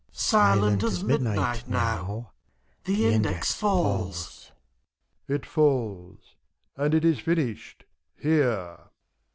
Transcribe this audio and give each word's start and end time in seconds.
silent 0.13 0.81
as 0.81 1.03
midnight, 1.03 1.67
now! 1.67 2.31
The 2.85 3.05
index 3.05 3.53
falls. 3.53 4.51
MEPHISTOPHELES. 5.27 5.37
It 5.37 5.45
falls; 5.45 6.35
and 6.75 6.95
it 6.95 7.05
is 7.05 7.19
finished, 7.19 7.85
here 8.15 8.79